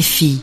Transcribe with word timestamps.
RFI. 0.00 0.42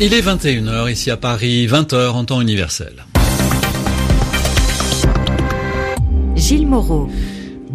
Il 0.00 0.14
est 0.14 0.20
21h 0.20 0.92
ici 0.92 1.10
à 1.10 1.16
Paris, 1.16 1.66
20h 1.66 2.10
en 2.10 2.24
temps 2.24 2.40
universel. 2.40 3.04
Gilles 6.36 6.68
Moreau. 6.68 7.08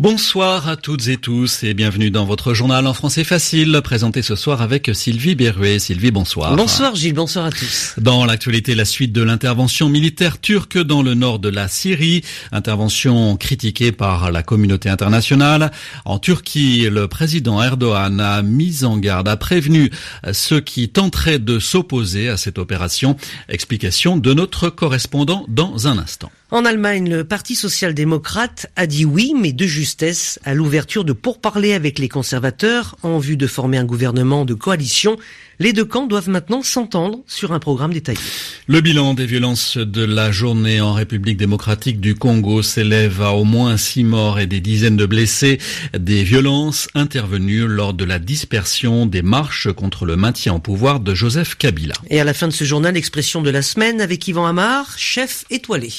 Bonsoir 0.02 0.68
à 0.68 0.78
toutes 0.78 1.10
et 1.10 1.18
tous 1.18 1.62
et 1.62 1.76
bienvenue 1.76 2.10
dans 2.10 2.26
votre 2.26 2.56
journal 2.56 2.88
en 2.88 2.94
français 2.96 3.24
facile, 3.24 3.80
présenté 3.84 4.24
ce 4.24 4.36
soir 4.36 4.64
avec 4.64 4.90
Sylvie 4.96 5.36
Berruet. 5.36 5.78
Sylvie, 5.78 6.10
bonsoir. 6.10 6.56
Bonsoir 6.56 6.96
Gilles, 6.96 7.14
bonsoir 7.14 7.46
à 7.46 7.52
tous. 7.52 7.94
Dans 8.00 8.26
l'actualité, 8.26 8.74
la 8.74 8.86
suite 8.86 9.14
de 9.14 9.22
l'intervention 9.22 9.90
militaire 9.90 10.42
turque 10.42 10.80
dans 10.80 11.04
le 11.04 11.14
nord 11.14 11.38
de 11.38 11.50
la 11.50 11.68
Syrie, 11.68 12.24
intervention 12.52 13.38
critiquée 13.38 13.92
par 13.92 14.32
la 14.32 14.42
communauté 14.42 14.90
internationale. 14.90 15.72
En 16.04 16.18
Turquie, 16.18 16.90
le 16.90 17.08
président 17.08 17.62
Erdogan 17.62 18.20
a 18.20 18.42
mis 18.42 18.84
en 18.84 18.98
garde, 18.98 19.28
a 19.28 19.38
prévenu 19.38 19.92
ceux 20.34 20.62
qui 20.62 20.90
tenteraient 20.90 21.38
de 21.38 21.60
s'opposer 21.60 22.28
à 22.28 22.38
cette 22.38 22.58
opération. 22.58 23.18
Explication 23.50 24.18
de 24.18 24.34
notre 24.34 24.72
correspondant 24.72 25.46
dans 25.48 25.88
un 25.88 26.00
instant. 26.00 26.32
En 26.54 26.66
Allemagne, 26.66 27.10
le 27.10 27.24
Parti 27.24 27.56
social-démocrate 27.56 28.68
a 28.76 28.86
dit 28.86 29.06
oui, 29.06 29.34
mais 29.40 29.54
de 29.54 29.66
justesse, 29.66 30.38
à 30.44 30.54
l'ouverture 30.54 31.06
de 31.06 31.14
pourparlers 31.14 31.74
avec 31.74 31.98
les 31.98 32.10
conservateurs 32.10 32.98
en 33.04 33.20
vue 33.20 33.38
de 33.38 33.48
former 33.48 33.78
un 33.78 33.86
gouvernement 33.86 34.44
de 34.44 34.54
coalition. 34.54 35.16
Les 35.60 35.72
deux 35.72 35.86
camps 35.86 36.08
doivent 36.08 36.28
maintenant 36.28 36.62
s'entendre 36.62 37.20
sur 37.26 37.54
un 37.54 37.60
programme 37.60 37.94
détaillé. 37.94 38.20
Le 38.68 38.82
bilan 38.82 39.14
des 39.14 39.28
violences 39.28 39.78
de 39.78 40.04
la 40.04 40.34
journée 40.34 40.82
en 40.82 40.92
République 40.92 41.38
démocratique 41.38 42.02
du 42.02 42.16
Congo 42.16 42.62
s'élève 42.62 43.22
à 43.22 43.32
au 43.32 43.46
moins 43.46 43.78
six 43.78 44.04
morts 44.04 44.38
et 44.38 44.46
des 44.46 44.60
dizaines 44.60 44.98
de 44.98 45.06
blessés. 45.06 45.58
Des 45.98 46.26
violences 46.26 46.90
intervenues 46.96 47.66
lors 47.66 47.94
de 47.94 48.04
la 48.04 48.20
dispersion 48.20 49.06
des 49.06 49.22
marches 49.22 49.72
contre 49.72 50.04
le 50.04 50.18
maintien 50.18 50.52
en 50.52 50.60
pouvoir 50.60 51.00
de 51.00 51.16
Joseph 51.16 51.56
Kabila. 51.56 51.96
Et 52.10 52.20
à 52.20 52.26
la 52.26 52.34
fin 52.34 52.50
de 52.50 52.54
ce 52.54 52.66
journal, 52.66 52.96
l'expression 52.96 53.42
de 53.42 53.50
la 53.50 53.62
semaine 53.62 54.02
avec 54.02 54.28
Yvan 54.28 54.46
Amar, 54.46 54.98
chef 54.98 55.46
étoilé. 55.50 55.94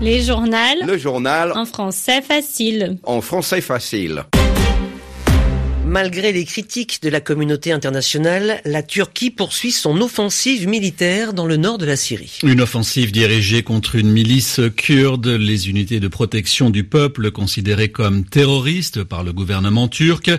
Les 0.00 0.22
journaux. 0.22 0.56
Le 0.86 0.98
journal. 0.98 1.52
En 1.54 1.64
français 1.64 2.20
facile. 2.20 2.98
En 3.04 3.20
français 3.20 3.60
facile. 3.60 4.24
Malgré 5.94 6.32
les 6.32 6.44
critiques 6.44 6.98
de 7.02 7.08
la 7.08 7.20
communauté 7.20 7.70
internationale, 7.70 8.60
la 8.64 8.82
Turquie 8.82 9.30
poursuit 9.30 9.70
son 9.70 10.00
offensive 10.00 10.66
militaire 10.66 11.34
dans 11.34 11.46
le 11.46 11.56
nord 11.56 11.78
de 11.78 11.86
la 11.86 11.94
Syrie. 11.94 12.40
Une 12.42 12.60
offensive 12.60 13.12
dirigée 13.12 13.62
contre 13.62 13.94
une 13.94 14.10
milice 14.10 14.60
kurde, 14.76 15.28
les 15.28 15.68
unités 15.68 16.00
de 16.00 16.08
protection 16.08 16.70
du 16.70 16.82
peuple 16.82 17.30
considérées 17.30 17.90
comme 17.90 18.24
terroristes 18.24 19.04
par 19.04 19.22
le 19.22 19.32
gouvernement 19.32 19.86
turc. 19.86 20.32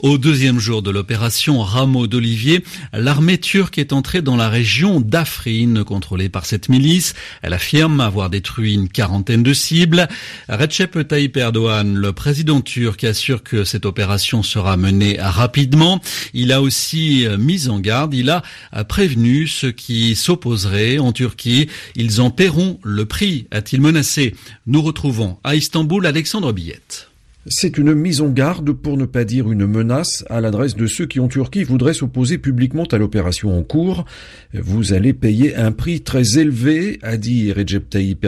Au 0.00 0.16
deuxième 0.16 0.58
jour 0.58 0.80
de 0.80 0.90
l'opération 0.90 1.60
Rameau 1.60 2.06
d'Olivier, 2.06 2.64
l'armée 2.94 3.36
turque 3.36 3.76
est 3.76 3.92
entrée 3.92 4.22
dans 4.22 4.36
la 4.36 4.48
région 4.48 4.98
d'Afrin 4.98 5.84
contrôlée 5.84 6.30
par 6.30 6.46
cette 6.46 6.70
milice. 6.70 7.12
Elle 7.42 7.52
affirme 7.52 8.00
avoir 8.00 8.30
détruit 8.30 8.72
une 8.72 8.88
quarantaine 8.88 9.42
de 9.42 9.52
cibles. 9.52 10.08
Recep 10.48 11.06
Tayyip 11.06 11.36
Erdogan, 11.36 11.96
le 11.96 12.14
président 12.14 12.62
turc, 12.62 13.04
assure 13.04 13.42
que 13.42 13.64
cette 13.64 13.84
opération 13.84 14.42
sera 14.42 14.78
menée 14.78 15.01
rapidement. 15.18 16.00
Il 16.34 16.52
a 16.52 16.62
aussi 16.62 17.26
euh, 17.26 17.36
mis 17.38 17.68
en 17.68 17.80
garde, 17.80 18.14
il 18.14 18.30
a 18.30 18.42
euh, 18.74 18.84
prévenu 18.84 19.46
ceux 19.46 19.72
qui 19.72 20.14
s'opposeraient 20.14 20.98
en 20.98 21.12
Turquie. 21.12 21.68
Ils 21.96 22.20
en 22.20 22.30
paieront 22.30 22.78
le 22.82 23.04
prix, 23.04 23.46
a-t-il 23.50 23.80
menacé. 23.80 24.34
Nous 24.66 24.82
retrouvons 24.82 25.38
à 25.44 25.54
Istanbul 25.54 26.06
Alexandre 26.06 26.52
Billette. 26.52 27.08
C'est 27.46 27.76
une 27.76 27.92
mise 27.94 28.20
en 28.20 28.28
garde, 28.28 28.70
pour 28.70 28.96
ne 28.96 29.04
pas 29.04 29.24
dire 29.24 29.50
une 29.50 29.66
menace, 29.66 30.24
à 30.30 30.40
l'adresse 30.40 30.76
de 30.76 30.86
ceux 30.86 31.06
qui 31.06 31.18
en 31.18 31.26
Turquie 31.26 31.64
voudraient 31.64 31.92
s'opposer 31.92 32.38
publiquement 32.38 32.84
à 32.84 32.98
l'opération 32.98 33.58
en 33.58 33.64
cours. 33.64 34.04
Vous 34.54 34.92
allez 34.92 35.12
payer 35.12 35.56
un 35.56 35.72
prix 35.72 36.02
très 36.02 36.38
élevé, 36.38 37.00
a 37.02 37.16
dit 37.16 37.52
Recep 37.52 37.90
Tayyip. 37.90 38.24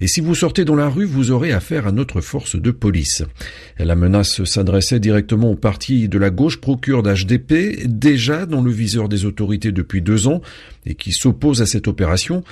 Et 0.00 0.06
si 0.06 0.20
vous 0.20 0.36
sortez 0.36 0.64
dans 0.64 0.76
la 0.76 0.88
rue, 0.88 1.06
vous 1.06 1.32
aurez 1.32 1.50
affaire 1.50 1.88
à 1.88 1.92
notre 1.92 2.20
force 2.20 2.54
de 2.54 2.70
police. 2.70 3.24
La 3.78 3.96
menace 3.96 4.44
s'adressait 4.44 5.00
directement 5.00 5.50
au 5.50 5.56
parti 5.56 6.08
de 6.08 6.18
la 6.18 6.30
gauche 6.30 6.60
procure 6.60 7.02
d'HDP, 7.02 7.86
déjà 7.86 8.46
dans 8.46 8.62
le 8.62 8.70
viseur 8.70 9.08
des 9.08 9.24
autorités 9.24 9.72
depuis 9.72 10.00
deux 10.00 10.28
ans, 10.28 10.40
et 10.88 10.94
qui 10.94 11.12
s'oppose 11.12 11.62
à 11.62 11.66
cette 11.66 11.86
opération. 11.86 12.42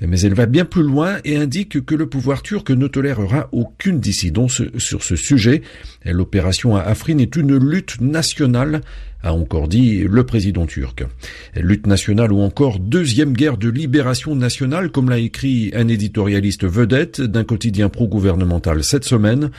Mais 0.00 0.20
elle 0.20 0.34
va 0.34 0.46
bien 0.46 0.64
plus 0.64 0.82
loin 0.82 1.16
et 1.24 1.36
indique 1.36 1.84
que 1.84 1.94
le 1.94 2.06
pouvoir 2.06 2.42
turc 2.42 2.70
ne 2.70 2.86
tolérera 2.86 3.48
aucune 3.52 3.98
dissidence 3.98 4.62
sur 4.76 5.02
ce 5.02 5.16
sujet. 5.16 5.62
L'opération 6.04 6.76
à 6.76 6.82
Afrin 6.82 7.18
est 7.18 7.34
une 7.34 7.56
lutte 7.56 8.00
nationale 8.00 8.82
a 9.22 9.32
encore 9.32 9.66
dit 9.66 10.04
le 10.08 10.24
président 10.24 10.66
turc. 10.66 11.04
Lutte 11.56 11.86
nationale 11.86 12.32
ou 12.32 12.40
encore 12.40 12.78
deuxième 12.78 13.32
guerre 13.32 13.56
de 13.56 13.68
libération 13.68 14.36
nationale, 14.36 14.90
comme 14.90 15.10
l'a 15.10 15.18
écrit 15.18 15.72
un 15.74 15.88
éditorialiste 15.88 16.64
vedette 16.64 17.20
d'un 17.20 17.44
quotidien 17.44 17.88
pro-gouvernemental 17.88 18.84
cette 18.84 19.04
semaine. 19.04 19.50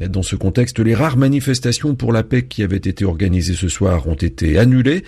Dans 0.00 0.22
ce 0.22 0.36
contexte, 0.36 0.80
les 0.80 0.94
rares 0.94 1.16
manifestations 1.16 1.94
pour 1.94 2.12
la 2.12 2.22
paix 2.22 2.44
qui 2.46 2.62
avaient 2.62 2.76
été 2.76 3.04
organisées 3.04 3.54
ce 3.54 3.68
soir 3.68 4.06
ont 4.08 4.14
été 4.14 4.58
annulées. 4.58 5.04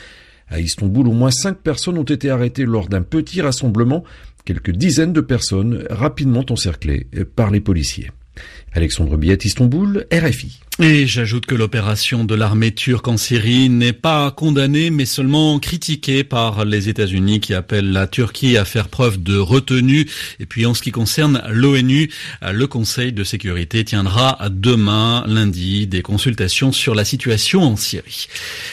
À 0.49 0.61
Istanbul, 0.61 1.09
au 1.09 1.13
moins 1.13 1.31
cinq 1.31 1.59
personnes 1.59 1.99
ont 1.99 2.05
été 2.05 2.31
arrêtées 2.31 2.65
lors 2.65 2.89
d'un 2.89 3.03
petit 3.03 3.41
rassemblement, 3.41 4.05
quelques 4.45 4.71
dizaines 4.71 5.13
de 5.13 5.21
personnes 5.21 5.85
rapidement 5.91 6.45
encerclées 6.51 7.09
par 7.35 7.51
les 7.51 7.61
policiers. 7.61 8.11
Alexandre 8.77 9.17
Billet, 9.17 9.39
Istanbul, 9.43 10.07
RFI. 10.13 10.61
Et 10.79 11.07
j'ajoute 11.07 11.47
que 11.47 11.55
l'opération 11.55 12.25
de 12.25 12.35
l'armée 12.35 12.71
turque 12.71 13.09
en 13.09 13.17
Syrie 13.17 13.71
n'est 13.71 13.95
pas 13.95 14.31
condamnée, 14.31 14.91
mais 14.91 15.07
seulement 15.07 15.59
critiquée 15.59 16.23
par 16.23 16.67
les 16.67 16.91
États-Unis 16.91 17.41
qui 17.41 17.55
appellent 17.55 17.93
la 17.93 18.07
Turquie 18.07 18.59
à 18.59 18.67
faire 18.67 18.89
preuve 18.89 19.23
de 19.23 19.39
retenue. 19.39 20.07
Et 20.39 20.45
puis 20.45 20.67
en 20.67 20.75
ce 20.75 20.83
qui 20.83 20.91
concerne 20.91 21.43
l'ONU, 21.49 22.11
le 22.43 22.67
Conseil 22.67 23.13
de 23.13 23.25
sécurité 23.25 23.87
tiendra 23.87 24.39
demain, 24.51 25.25
lundi, 25.27 25.87
des 25.87 26.03
consultations 26.03 26.73
sur 26.73 26.95
la 26.95 27.07
situation 27.07 27.63
en 27.63 27.77
Syrie. 27.77 28.27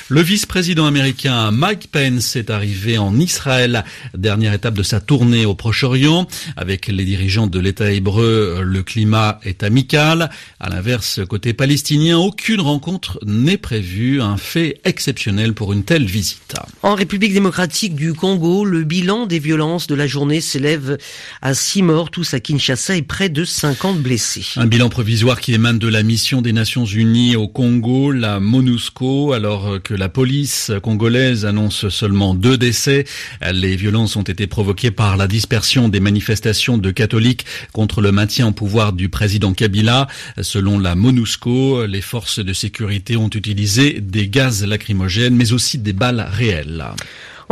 Le 0.09 0.19
vice-président 0.19 0.85
américain 0.85 1.51
Mike 1.51 1.89
Pence 1.89 2.35
est 2.35 2.49
arrivé 2.49 2.97
en 2.97 3.17
Israël, 3.17 3.85
dernière 4.13 4.51
étape 4.51 4.73
de 4.73 4.83
sa 4.83 4.99
tournée 4.99 5.45
au 5.45 5.55
Proche-Orient. 5.55 6.27
Avec 6.57 6.87
les 6.87 7.05
dirigeants 7.05 7.47
de 7.47 7.59
l'État 7.59 7.93
hébreu, 7.93 8.61
le 8.61 8.83
climat 8.83 9.39
est 9.43 9.63
amical. 9.63 9.92
À 9.95 10.69
l'inverse, 10.69 11.19
côté 11.29 11.53
palestinien, 11.53 12.17
aucune 12.17 12.61
rencontre 12.61 13.19
n'est 13.25 13.57
prévue, 13.57 14.21
un 14.21 14.37
fait 14.37 14.81
exceptionnel 14.85 15.53
pour 15.53 15.71
une 15.71 15.83
telle 15.83 16.05
visite. 16.05 16.55
En 16.81 16.95
République 16.95 17.33
démocratique 17.33 17.93
du 17.93 18.13
Congo, 18.13 18.65
le 18.65 18.83
bilan 18.85 19.27
des 19.27 19.37
violences 19.37 19.85
de 19.85 19.93
la 19.93 20.07
journée 20.07 20.41
s'élève 20.41 20.97
à 21.43 21.53
6 21.53 21.83
morts, 21.83 22.09
tous 22.09 22.33
à 22.33 22.39
Kinshasa, 22.39 22.95
et 22.95 23.03
près 23.03 23.29
de 23.29 23.45
50 23.45 23.99
blessés. 23.99 24.45
Un 24.55 24.65
bilan 24.65 24.89
provisoire 24.89 25.39
qui 25.39 25.53
émane 25.53 25.77
de 25.77 25.87
la 25.87 26.01
mission 26.01 26.41
des 26.41 26.53
Nations 26.53 26.85
Unies 26.85 27.35
au 27.35 27.47
Congo, 27.47 28.11
la 28.11 28.39
MONUSCO, 28.39 29.33
alors 29.33 29.81
que 29.83 29.93
la 29.93 30.09
police 30.09 30.71
congolaise 30.81 31.45
annonce 31.45 31.89
seulement 31.89 32.33
deux 32.33 32.57
décès. 32.57 33.05
Les 33.51 33.75
violences 33.75 34.15
ont 34.15 34.23
été 34.23 34.47
provoquées 34.47 34.91
par 34.91 35.17
la 35.17 35.27
dispersion 35.27 35.87
des 35.87 35.99
manifestations 35.99 36.79
de 36.79 36.89
catholiques 36.89 37.45
contre 37.73 38.01
le 38.01 38.11
maintien 38.11 38.47
en 38.47 38.53
pouvoir 38.53 38.93
du 38.93 39.09
président 39.09 39.53
Kabila. 39.53 39.82
Selon 40.41 40.79
la 40.79 40.95
MONUSCO, 40.95 41.85
les 41.85 42.01
forces 42.01 42.39
de 42.39 42.53
sécurité 42.53 43.17
ont 43.17 43.29
utilisé 43.29 43.99
des 44.01 44.27
gaz 44.27 44.65
lacrymogènes, 44.65 45.35
mais 45.35 45.53
aussi 45.53 45.77
des 45.77 45.93
balles 45.93 46.27
réelles. 46.31 46.85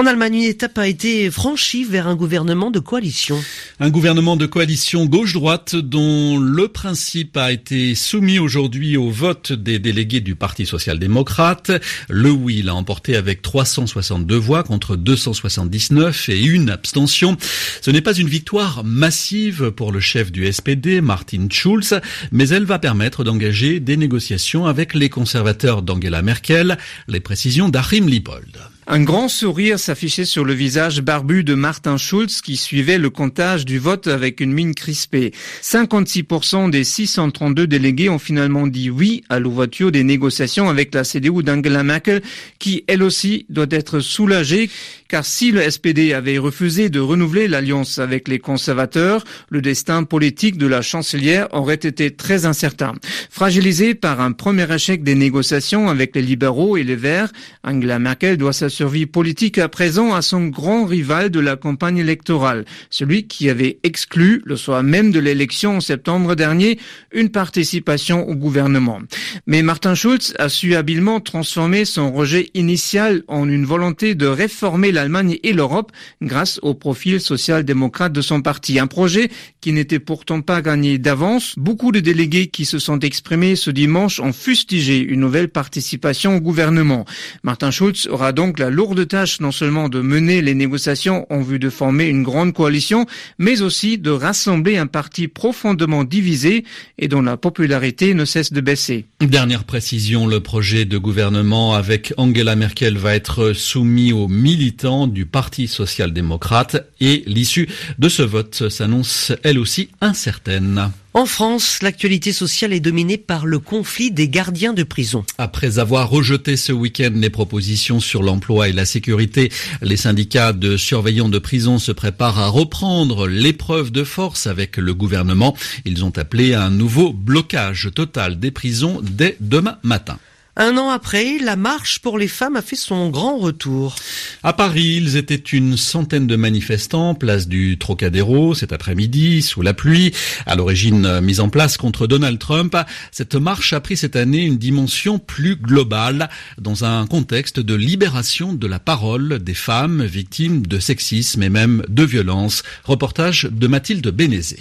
En 0.01 0.07
Allemagne, 0.07 0.33
une 0.33 0.43
étape 0.45 0.79
a 0.79 0.87
été 0.87 1.29
franchie 1.29 1.83
vers 1.83 2.07
un 2.07 2.15
gouvernement 2.15 2.71
de 2.71 2.79
coalition. 2.79 3.39
Un 3.79 3.91
gouvernement 3.91 4.35
de 4.35 4.47
coalition 4.47 5.05
gauche-droite 5.05 5.75
dont 5.75 6.39
le 6.39 6.67
principe 6.69 7.37
a 7.37 7.51
été 7.51 7.93
soumis 7.93 8.39
aujourd'hui 8.39 8.97
au 8.97 9.11
vote 9.11 9.53
des 9.53 9.77
délégués 9.77 10.19
du 10.19 10.33
Parti 10.33 10.65
social-démocrate. 10.65 11.71
Le 12.09 12.31
oui 12.31 12.63
l'a 12.63 12.73
emporté 12.73 13.15
avec 13.15 13.43
362 13.43 14.35
voix 14.35 14.63
contre 14.63 14.95
279 14.95 16.29
et 16.29 16.41
une 16.45 16.71
abstention. 16.71 17.37
Ce 17.83 17.91
n'est 17.91 18.01
pas 18.01 18.15
une 18.15 18.27
victoire 18.27 18.83
massive 18.83 19.69
pour 19.69 19.91
le 19.91 19.99
chef 19.99 20.31
du 20.31 20.51
SPD, 20.51 21.01
Martin 21.01 21.45
Schulz, 21.47 22.01
mais 22.31 22.49
elle 22.49 22.65
va 22.65 22.79
permettre 22.79 23.23
d'engager 23.23 23.79
des 23.79 23.97
négociations 23.97 24.65
avec 24.65 24.95
les 24.95 25.09
conservateurs 25.09 25.83
d'Angela 25.83 26.23
Merkel. 26.23 26.79
Les 27.07 27.19
précisions 27.19 27.69
d'Achim 27.69 28.07
Liebold. 28.07 28.57
Un 28.93 29.03
grand 29.03 29.29
sourire 29.29 29.79
s'affichait 29.79 30.25
sur 30.25 30.43
le 30.43 30.51
visage 30.51 30.99
barbu 30.99 31.45
de 31.45 31.53
Martin 31.53 31.95
Schulz 31.95 32.41
qui 32.41 32.57
suivait 32.57 32.97
le 32.97 33.09
comptage 33.09 33.63
du 33.63 33.79
vote 33.79 34.07
avec 34.07 34.41
une 34.41 34.51
mine 34.51 34.75
crispée. 34.75 35.31
56% 35.61 36.69
des 36.69 36.83
632 36.83 37.67
délégués 37.67 38.09
ont 38.09 38.19
finalement 38.19 38.67
dit 38.67 38.89
oui 38.89 39.23
à 39.29 39.39
l'ouverture 39.39 39.93
des 39.93 40.03
négociations 40.03 40.67
avec 40.67 40.93
la 40.93 41.05
CDU 41.05 41.41
d'Angela 41.41 41.83
Merkel 41.83 42.21
qui 42.59 42.83
elle 42.87 43.01
aussi 43.01 43.45
doit 43.47 43.65
être 43.69 44.01
soulagée 44.01 44.69
car 45.07 45.23
si 45.25 45.51
le 45.51 45.69
SPD 45.69 46.13
avait 46.13 46.37
refusé 46.37 46.89
de 46.89 46.99
renouveler 46.99 47.47
l'alliance 47.47 47.97
avec 47.97 48.27
les 48.27 48.39
conservateurs, 48.39 49.23
le 49.49 49.61
destin 49.61 50.03
politique 50.03 50.57
de 50.57 50.67
la 50.67 50.81
chancelière 50.81 51.47
aurait 51.51 51.75
été 51.75 52.11
très 52.11 52.45
incertain. 52.45 52.93
Fragilisée 53.29 53.93
par 53.93 54.19
un 54.19 54.33
premier 54.33 54.73
échec 54.73 55.03
des 55.03 55.15
négociations 55.15 55.89
avec 55.89 56.13
les 56.13 56.21
libéraux 56.21 56.75
et 56.75 56.83
les 56.83 56.95
Verts, 56.97 57.31
Angela 57.63 57.99
Merkel 57.99 58.37
doit 58.37 58.53
sa 58.53 58.69
survie 58.81 59.05
politique 59.05 59.59
à 59.59 59.69
présent 59.69 60.15
à 60.15 60.23
son 60.23 60.47
grand 60.47 60.85
rival 60.85 61.29
de 61.29 61.39
la 61.39 61.55
campagne 61.55 61.99
électorale, 61.99 62.65
celui 62.89 63.27
qui 63.27 63.47
avait 63.47 63.77
exclu, 63.83 64.41
le 64.43 64.55
soir 64.55 64.81
même 64.81 65.11
de 65.11 65.19
l'élection 65.19 65.77
en 65.77 65.81
septembre 65.81 66.33
dernier, 66.33 66.79
une 67.11 67.29
participation 67.29 68.27
au 68.27 68.33
gouvernement. 68.33 68.97
Mais 69.45 69.61
Martin 69.61 69.93
Schulz 69.93 70.33
a 70.39 70.49
su 70.49 70.73
habilement 70.73 71.19
transformer 71.19 71.85
son 71.85 72.11
rejet 72.11 72.49
initial 72.55 73.21
en 73.27 73.47
une 73.47 73.65
volonté 73.65 74.15
de 74.15 74.25
réformer 74.25 74.91
l'Allemagne 74.91 75.37
et 75.43 75.53
l'Europe 75.53 75.91
grâce 76.23 76.59
au 76.63 76.73
profil 76.73 77.21
social-démocrate 77.21 78.13
de 78.13 78.21
son 78.21 78.41
parti. 78.41 78.79
Un 78.79 78.87
projet 78.87 79.29
qui 79.61 79.73
n'était 79.73 79.99
pourtant 79.99 80.41
pas 80.41 80.63
gagné 80.63 80.97
d'avance. 80.97 81.53
Beaucoup 81.55 81.91
de 81.91 81.99
délégués 81.99 82.47
qui 82.47 82.65
se 82.65 82.79
sont 82.79 82.99
exprimés 82.99 83.55
ce 83.55 83.69
dimanche 83.69 84.19
ont 84.19 84.33
fustigé 84.33 84.97
une 84.97 85.19
nouvelle 85.19 85.49
participation 85.49 86.37
au 86.37 86.39
gouvernement. 86.39 87.05
Martin 87.43 87.69
Schulz 87.69 88.07
aura 88.09 88.31
donc 88.31 88.57
la 88.61 88.69
lourde 88.69 89.07
tâche 89.07 89.39
non 89.39 89.51
seulement 89.51 89.89
de 89.89 90.01
mener 90.01 90.41
les 90.41 90.53
négociations 90.53 91.25
en 91.31 91.41
vue 91.41 91.57
de 91.57 91.71
former 91.71 92.05
une 92.05 92.21
grande 92.21 92.53
coalition, 92.53 93.07
mais 93.39 93.63
aussi 93.63 93.97
de 93.97 94.11
rassembler 94.11 94.77
un 94.77 94.85
parti 94.85 95.27
profondément 95.27 96.03
divisé 96.03 96.63
et 96.99 97.07
dont 97.07 97.23
la 97.23 97.37
popularité 97.37 98.13
ne 98.13 98.23
cesse 98.23 98.53
de 98.53 98.61
baisser. 98.61 99.05
Dernière 99.19 99.63
précision, 99.63 100.27
le 100.27 100.41
projet 100.41 100.85
de 100.85 100.99
gouvernement 100.99 101.73
avec 101.73 102.13
Angela 102.17 102.55
Merkel 102.55 102.97
va 102.97 103.15
être 103.15 103.53
soumis 103.53 104.13
aux 104.13 104.27
militants 104.27 105.07
du 105.07 105.25
Parti 105.25 105.67
social-démocrate 105.67 106.87
et 106.99 107.23
l'issue 107.25 107.67
de 107.97 108.09
ce 108.09 108.21
vote 108.21 108.69
s'annonce 108.69 109.31
elle 109.41 109.57
aussi 109.57 109.89
incertaine. 110.01 110.91
En 111.13 111.25
France, 111.25 111.79
l'actualité 111.81 112.31
sociale 112.31 112.71
est 112.71 112.79
dominée 112.79 113.17
par 113.17 113.45
le 113.45 113.59
conflit 113.59 114.11
des 114.11 114.29
gardiens 114.29 114.71
de 114.71 114.83
prison. 114.83 115.25
Après 115.37 115.77
avoir 115.77 116.09
rejeté 116.09 116.55
ce 116.55 116.71
week-end 116.71 117.11
les 117.13 117.29
propositions 117.29 117.99
sur 117.99 118.23
l'emploi 118.23 118.69
et 118.69 118.71
la 118.71 118.85
sécurité, 118.85 119.51
les 119.81 119.97
syndicats 119.97 120.53
de 120.53 120.77
surveillants 120.77 121.27
de 121.27 121.37
prison 121.37 121.79
se 121.79 121.91
préparent 121.91 122.39
à 122.39 122.47
reprendre 122.47 123.27
l'épreuve 123.27 123.91
de 123.91 124.05
force 124.05 124.47
avec 124.47 124.77
le 124.77 124.93
gouvernement. 124.93 125.53
Ils 125.83 126.05
ont 126.05 126.17
appelé 126.17 126.53
à 126.53 126.63
un 126.63 126.69
nouveau 126.69 127.11
blocage 127.11 127.89
total 127.93 128.39
des 128.39 128.51
prisons 128.51 129.01
dès 129.03 129.35
demain 129.41 129.79
matin. 129.83 130.17
Un 130.57 130.77
an 130.77 130.89
après, 130.89 131.39
la 131.39 131.55
marche 131.55 131.99
pour 131.99 132.17
les 132.17 132.27
femmes 132.27 132.57
a 132.57 132.61
fait 132.61 132.75
son 132.75 133.09
grand 133.09 133.37
retour. 133.37 133.95
À 134.43 134.51
Paris, 134.51 134.97
ils 134.97 135.15
étaient 135.15 135.35
une 135.35 135.77
centaine 135.77 136.27
de 136.27 136.35
manifestants, 136.35 137.15
place 137.15 137.47
du 137.47 137.77
Trocadéro, 137.77 138.53
cet 138.53 138.73
après-midi, 138.73 139.43
sous 139.43 139.61
la 139.61 139.73
pluie, 139.73 140.13
à 140.45 140.55
l'origine 140.55 141.21
mise 141.21 141.39
en 141.39 141.47
place 141.47 141.77
contre 141.77 142.05
Donald 142.05 142.37
Trump. 142.37 142.75
Cette 143.11 143.35
marche 143.35 143.71
a 143.71 143.79
pris 143.79 143.95
cette 143.95 144.17
année 144.17 144.43
une 144.43 144.57
dimension 144.57 145.19
plus 145.19 145.55
globale, 145.55 146.29
dans 146.57 146.83
un 146.83 147.07
contexte 147.07 147.61
de 147.61 147.73
libération 147.73 148.51
de 148.51 148.67
la 148.67 148.79
parole 148.79 149.39
des 149.39 149.53
femmes 149.53 150.03
victimes 150.03 150.67
de 150.67 150.79
sexisme 150.79 151.43
et 151.43 151.49
même 151.49 151.81
de 151.87 152.03
violence. 152.03 152.63
Reportage 152.83 153.47
de 153.49 153.67
Mathilde 153.67 154.09
Bénézé. 154.09 154.59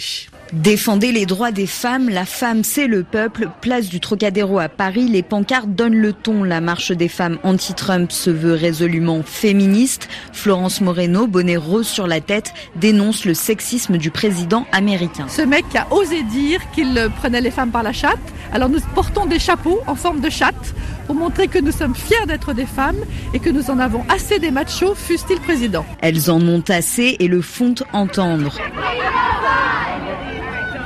Défendez 0.52 1.12
les 1.12 1.26
droits 1.26 1.52
des 1.52 1.68
femmes, 1.68 2.08
la 2.08 2.24
femme 2.24 2.64
c'est 2.64 2.88
le 2.88 3.04
peuple, 3.04 3.48
place 3.60 3.88
du 3.88 4.00
Trocadéro 4.00 4.58
à 4.58 4.68
Paris, 4.68 5.06
les 5.06 5.22
pancartes 5.22 5.68
donnent 5.68 5.96
le 5.96 6.12
ton. 6.12 6.42
La 6.42 6.60
marche 6.60 6.90
des 6.90 7.06
femmes 7.06 7.38
anti-Trump 7.44 8.10
se 8.10 8.30
veut 8.30 8.54
résolument 8.54 9.22
féministe. 9.22 10.08
Florence 10.32 10.80
Moreno, 10.80 11.28
bonnet 11.28 11.56
rose 11.56 11.86
sur 11.86 12.08
la 12.08 12.20
tête, 12.20 12.52
dénonce 12.74 13.24
le 13.26 13.34
sexisme 13.34 13.96
du 13.96 14.10
président 14.10 14.66
américain. 14.72 15.26
Ce 15.28 15.42
mec 15.42 15.64
a 15.76 15.86
osé 15.94 16.24
dire 16.24 16.60
qu'il 16.72 17.08
prenait 17.20 17.40
les 17.40 17.52
femmes 17.52 17.70
par 17.70 17.84
la 17.84 17.92
chatte. 17.92 18.18
Alors 18.52 18.68
nous 18.68 18.80
portons 18.96 19.26
des 19.26 19.38
chapeaux 19.38 19.80
en 19.86 19.94
forme 19.94 20.20
de 20.20 20.30
chatte 20.30 20.74
pour 21.06 21.14
montrer 21.14 21.46
que 21.46 21.60
nous 21.60 21.72
sommes 21.72 21.94
fiers 21.94 22.26
d'être 22.26 22.54
des 22.54 22.66
femmes 22.66 22.98
et 23.34 23.38
que 23.38 23.50
nous 23.50 23.70
en 23.70 23.78
avons 23.78 24.04
assez 24.08 24.40
des 24.40 24.50
machos, 24.50 24.96
fût-il 24.96 25.38
président. 25.38 25.86
Elles 26.00 26.28
en 26.28 26.40
ont 26.40 26.64
assez 26.68 27.16
et 27.20 27.28
le 27.28 27.40
font 27.40 27.76
entendre. 27.92 28.58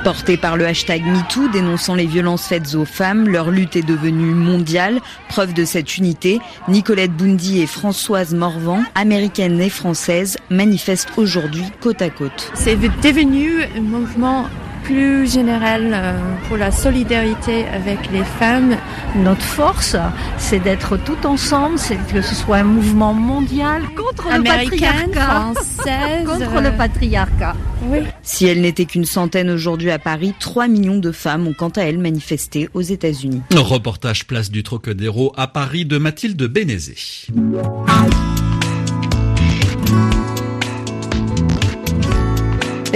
Portés 0.05 0.37
par 0.37 0.55
le 0.55 0.67
hashtag 0.67 1.03
MeToo 1.03 1.47
dénonçant 1.47 1.95
les 1.95 2.05
violences 2.05 2.45
faites 2.45 2.75
aux 2.75 2.85
femmes, 2.85 3.27
leur 3.27 3.49
lutte 3.49 3.75
est 3.75 3.81
devenue 3.81 4.35
mondiale. 4.35 5.01
Preuve 5.29 5.55
de 5.55 5.65
cette 5.65 5.97
unité, 5.97 6.39
Nicolette 6.67 7.17
Bundy 7.17 7.63
et 7.63 7.65
Françoise 7.65 8.35
Morvan, 8.35 8.83
américaines 8.93 9.59
et 9.59 9.69
françaises, 9.71 10.37
manifestent 10.51 11.09
aujourd'hui 11.17 11.63
côte 11.81 12.03
à 12.03 12.11
côte. 12.11 12.51
C'est 12.53 12.75
devenu 13.01 13.63
un 13.63 13.81
mouvement 13.81 14.45
plus 14.85 15.29
général 15.31 15.91
euh, 15.93 16.13
pour 16.47 16.57
la 16.57 16.71
solidarité 16.71 17.65
avec 17.67 18.11
les 18.11 18.23
femmes. 18.23 18.77
Notre 19.15 19.41
force, 19.41 19.95
c'est 20.37 20.59
d'être 20.59 20.97
tout 20.97 21.25
ensemble, 21.25 21.79
c'est 21.79 21.97
que 22.13 22.21
ce 22.21 22.35
soit 22.35 22.57
un 22.57 22.63
mouvement 22.63 23.13
mondial 23.13 23.81
contre 23.97 24.27
le 24.31 24.43
patriarcat. 24.43 25.53
contre 26.25 26.61
le 26.61 26.77
patriarcat. 26.77 27.55
Oui. 27.87 27.99
Si 28.21 28.45
elle 28.45 28.61
n'était 28.61 28.85
qu'une 28.85 29.05
centaine 29.05 29.49
aujourd'hui 29.49 29.89
à 29.89 29.99
Paris, 29.99 30.33
3 30.39 30.67
millions 30.67 30.99
de 30.99 31.11
femmes 31.11 31.47
ont 31.47 31.53
quant 31.53 31.69
à 31.69 31.81
elles 31.81 31.99
manifesté 31.99 32.69
aux 32.73 32.81
États-Unis. 32.81 33.41
Reportage 33.55 34.27
place 34.27 34.51
du 34.51 34.63
Trocadéro 34.63 35.33
à 35.35 35.47
Paris 35.47 35.85
de 35.85 35.97
Mathilde 35.97 36.43
Bénézé. 36.43 36.95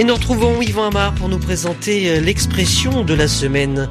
Et 0.00 0.04
nous 0.04 0.14
retrouvons 0.14 0.62
Yvan 0.62 0.86
Amar 0.86 1.14
pour 1.14 1.28
nous 1.28 1.38
présenter 1.38 2.08
euh, 2.08 2.20
l'expression 2.22 3.04
de 3.04 3.12
la 3.12 3.28
semaine. 3.28 3.86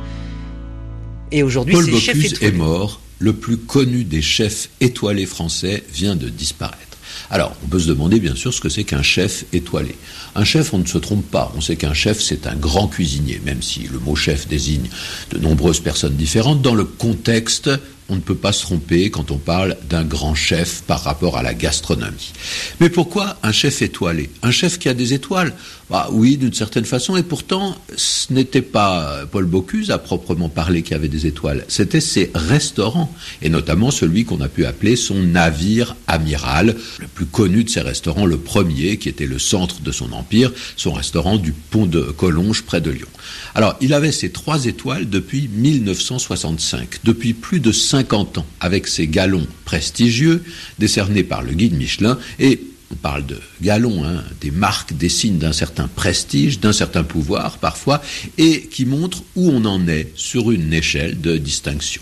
Et 1.31 1.43
aujourd'hui, 1.43 1.75
chef 1.99 2.15
étoilé. 2.15 2.47
est 2.47 2.57
mort. 2.57 2.99
Le 3.19 3.33
plus 3.33 3.57
connu 3.57 4.03
des 4.05 4.23
chefs 4.23 4.69
étoilés 4.81 5.27
français 5.27 5.83
vient 5.93 6.15
de 6.15 6.27
disparaître. 6.27 6.97
Alors, 7.29 7.55
on 7.63 7.67
peut 7.67 7.77
se 7.77 7.87
demander 7.87 8.19
bien 8.19 8.33
sûr 8.33 8.51
ce 8.51 8.59
que 8.59 8.69
c'est 8.69 8.85
qu'un 8.85 9.03
chef 9.03 9.45
étoilé. 9.53 9.93
Un 10.33 10.45
chef, 10.45 10.73
on 10.73 10.79
ne 10.79 10.87
se 10.87 10.97
trompe 10.97 11.29
pas. 11.29 11.53
On 11.55 11.61
sait 11.61 11.75
qu'un 11.75 11.93
chef, 11.93 12.19
c'est 12.19 12.47
un 12.47 12.55
grand 12.55 12.87
cuisinier, 12.87 13.39
même 13.45 13.61
si 13.61 13.81
le 13.81 13.99
mot 13.99 14.15
chef 14.15 14.47
désigne 14.47 14.89
de 15.29 15.37
nombreuses 15.37 15.79
personnes 15.79 16.15
différentes. 16.15 16.63
Dans 16.63 16.73
le 16.73 16.85
contexte 16.85 17.69
on 18.09 18.15
ne 18.15 18.21
peut 18.21 18.35
pas 18.35 18.51
se 18.51 18.61
tromper 18.63 19.09
quand 19.09 19.31
on 19.31 19.37
parle 19.37 19.77
d'un 19.89 20.03
grand 20.03 20.35
chef 20.35 20.81
par 20.81 21.03
rapport 21.03 21.37
à 21.37 21.43
la 21.43 21.53
gastronomie. 21.53 22.33
Mais 22.79 22.89
pourquoi 22.89 23.37
un 23.43 23.51
chef 23.51 23.81
étoilé? 23.81 24.29
Un 24.41 24.51
chef 24.51 24.79
qui 24.79 24.89
a 24.89 24.93
des 24.93 25.13
étoiles? 25.13 25.53
Bah, 25.89 26.09
Oui, 26.11 26.37
d'une 26.37 26.53
certaine 26.53 26.85
façon, 26.85 27.17
et 27.17 27.23
pourtant, 27.23 27.75
ce 27.95 28.31
n'était 28.31 28.61
pas 28.61 29.25
Paul 29.31 29.45
Bocuse 29.45 29.89
à 29.91 29.97
proprement 29.97 30.49
parler 30.49 30.83
qui 30.83 30.93
avait 30.93 31.07
des 31.07 31.25
étoiles, 31.25 31.65
c'était 31.67 32.01
ses 32.01 32.31
restaurants, 32.35 33.13
et 33.41 33.49
notamment 33.49 33.91
celui 33.91 34.25
qu'on 34.25 34.41
a 34.41 34.49
pu 34.49 34.65
appeler 34.65 34.95
son 34.95 35.15
navire 35.15 35.95
amiral, 36.07 36.75
le 36.99 37.07
plus 37.07 37.25
connu 37.25 37.63
de 37.63 37.69
ses 37.69 37.81
restaurants, 37.81 38.25
le 38.25 38.37
premier, 38.37 38.97
qui 38.97 39.09
était 39.09 39.25
le 39.25 39.39
centre 39.39 39.81
de 39.81 39.91
son 39.91 40.11
empire, 40.13 40.51
son 40.75 40.93
restaurant 40.93 41.37
du 41.37 41.53
pont 41.53 41.85
de 41.85 42.01
Collonges 42.01 42.63
près 42.63 42.81
de 42.81 42.91
Lyon. 42.91 43.07
Alors, 43.55 43.75
il 43.81 43.93
avait 43.93 44.11
ses 44.11 44.31
trois 44.31 44.65
étoiles 44.65 45.09
depuis 45.09 45.47
1965, 45.47 46.99
depuis 47.03 47.33
plus 47.33 47.59
de 47.59 47.71
50 47.99 48.37
ans, 48.37 48.45
avec 48.61 48.87
ses 48.87 49.07
galons 49.07 49.45
prestigieux, 49.65 50.41
décernés 50.77 51.23
par 51.23 51.41
le 51.41 51.51
guide 51.51 51.73
Michelin, 51.73 52.17
et 52.39 52.61
on 52.91 52.95
parle 52.95 53.25
de 53.25 53.37
galons, 53.61 54.05
hein, 54.05 54.23
des 54.39 54.51
marques, 54.51 54.95
des 54.95 55.09
signes 55.09 55.37
d'un 55.37 55.51
certain 55.51 55.87
prestige, 55.87 56.61
d'un 56.61 56.71
certain 56.71 57.03
pouvoir 57.03 57.57
parfois, 57.57 58.01
et 58.37 58.61
qui 58.61 58.85
montrent 58.85 59.21
où 59.35 59.49
on 59.49 59.65
en 59.65 59.85
est 59.87 60.11
sur 60.15 60.51
une 60.51 60.73
échelle 60.73 61.19
de 61.19 61.37
distinction. 61.37 62.01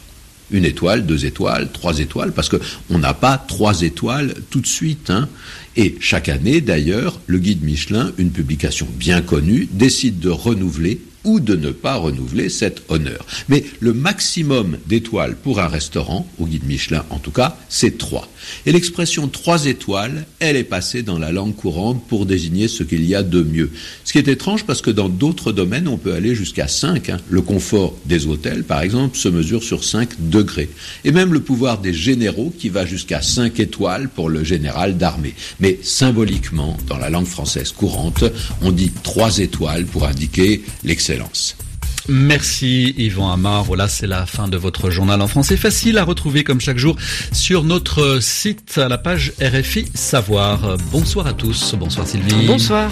Une 0.52 0.66
étoile, 0.66 1.06
deux 1.06 1.26
étoiles, 1.26 1.72
trois 1.74 2.00
étoiles, 2.00 2.32
parce 2.32 2.48
qu'on 2.48 3.00
n'a 3.00 3.16
pas 3.16 3.38
trois 3.38 3.82
étoiles 3.82 4.36
tout 4.52 4.62
de 4.62 4.68
suite. 4.68 5.10
Hein. 5.10 5.28
Et 5.76 5.96
chaque 6.00 6.30
année, 6.30 6.62
d'ailleurs, 6.62 7.20
le 7.26 7.40
guide 7.40 7.64
Michelin, 7.64 8.12
une 8.20 8.32
publication 8.32 8.88
bien 8.98 9.22
connue, 9.22 9.68
décide 9.72 10.20
de 10.20 10.30
renouveler 10.30 11.02
ou 11.28 11.42
de 11.42 11.56
ne 11.56 11.72
pas 11.72 11.96
renouveler 11.96 12.48
cet 12.50 12.84
honneur. 12.88 13.26
Mais 13.50 13.66
le 13.82 13.94
maximum 13.94 14.78
d'étoiles 14.88 15.36
pour 15.36 15.60
un 15.60 15.68
restaurant, 15.68 16.26
au 16.40 16.46
guide 16.46 16.64
Michelin 16.64 17.04
en 17.10 17.20
tout 17.20 17.32
cas, 17.32 17.58
c'est 17.70 17.98
trois. 17.98 18.30
Et 18.66 18.72
l'expression 18.72 19.28
trois 19.28 19.66
étoiles, 19.66 20.26
elle 20.40 20.56
est 20.56 20.64
passée 20.64 21.04
dans 21.04 21.20
la 21.20 21.34
langue 21.34 21.56
courante 21.56 22.02
pour 22.08 22.26
désigner 22.26 22.70
ce 22.70 22.84
qu'il 22.84 23.04
y 23.04 23.14
a 23.14 23.24
de 23.24 23.42
mieux. 23.42 23.72
Ce 24.06 24.14
qui 24.14 24.20
est 24.20 24.28
étrange 24.30 24.64
parce 24.64 24.82
que 24.82 24.90
dans 24.90 25.10
d'autres 25.10 25.52
domaines, 25.52 25.90
on 25.90 25.98
peut 25.98 26.14
aller 26.14 26.34
jusqu'à 26.34 26.70
5. 26.70 27.10
Hein. 27.10 27.20
Le 27.30 27.42
confort 27.42 27.96
des 28.06 28.26
hôtels, 28.26 28.64
par 28.64 28.82
exemple, 28.82 29.18
se 29.18 29.28
mesure 29.28 29.64
sur 29.64 29.84
5 29.84 30.30
degrés. 30.30 30.70
Et 31.04 31.12
même 31.12 31.34
le 31.34 31.42
pouvoir 31.42 31.80
des 31.80 31.94
généraux 31.94 32.54
qui 32.58 32.70
va 32.70 32.86
jusqu'à 32.86 33.22
5 33.22 33.60
étoiles 33.60 34.08
pour 34.08 34.30
le 34.30 34.46
général 34.46 34.98
d'armée. 34.98 35.36
Mais 35.60 35.78
symboliquement, 35.84 36.78
dans 36.88 36.98
la 36.98 37.10
langue 37.10 37.28
française 37.28 37.74
courante, 37.74 38.24
on 38.62 38.72
dit 38.72 38.92
trois 39.04 39.40
étoiles 39.40 39.86
pour 39.86 40.06
indiquer 40.06 40.64
l'excellence. 41.18 41.56
Merci 42.10 42.96
Yvan 42.98 43.32
Amar. 43.32 43.64
Voilà, 43.64 43.88
c'est 43.88 44.08
la 44.08 44.26
fin 44.26 44.48
de 44.48 44.56
votre 44.56 44.90
journal 44.90 45.22
en 45.22 45.28
français 45.28 45.58
facile 45.58 45.98
à 45.98 46.06
retrouver 46.06 46.44
comme 46.44 46.62
chaque 46.62 46.78
jour 46.78 46.96
sur 47.34 47.64
notre 47.64 48.20
site 48.22 48.78
à 48.78 48.88
la 48.88 48.98
page 48.98 49.34
RFI 49.42 49.88
Savoir. 49.94 50.78
Bonsoir 50.92 51.28
à 51.28 51.34
tous. 51.34 51.76
Bonsoir 51.76 52.08
Sylvie. 52.08 52.48
Bonsoir. 52.48 52.92